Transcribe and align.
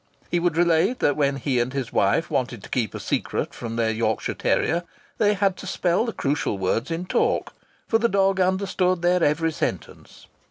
He 0.31 0.39
would 0.39 0.57
relate 0.57 0.97
that 0.97 1.15
when 1.15 1.35
he 1.35 1.59
and 1.59 1.73
his 1.73 1.93
wife 1.93 2.31
wanted 2.31 2.63
to 2.63 2.69
keep 2.71 2.95
a 2.95 2.99
secret 2.99 3.53
from 3.53 3.75
their 3.75 3.91
Yorkshire 3.91 4.33
terrier 4.33 4.81
they 5.19 5.35
had 5.35 5.55
to 5.57 5.67
spell 5.67 6.05
the 6.07 6.11
crucial 6.11 6.57
words 6.57 6.89
in 6.89 7.05
talk, 7.05 7.53
for 7.87 7.99
the 7.99 8.09
dog 8.09 8.39
understood 8.39 9.03
their 9.03 9.23
every 9.23 9.51
sentence. 9.51 10.25